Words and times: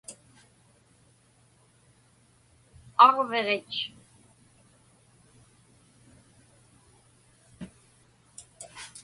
aġviġit 3.05 3.73